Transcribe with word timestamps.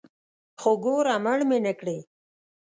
خو 0.61 0.71
ګوره 0.83 1.15
مړ 1.25 1.39
مې 1.49 1.57
نکړې. 1.67 1.97